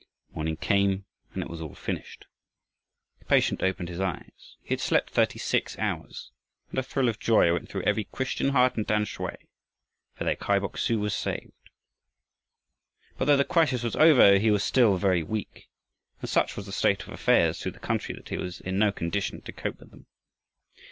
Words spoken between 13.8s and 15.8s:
was over, he was still very weak,